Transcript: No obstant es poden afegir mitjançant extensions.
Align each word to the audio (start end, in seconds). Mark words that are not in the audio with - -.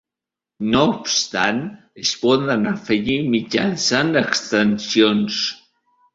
No 0.69 0.79
obstant 0.93 1.59
es 2.05 2.13
poden 2.23 2.65
afegir 2.73 3.19
mitjançant 3.35 4.19
extensions. 4.25 5.39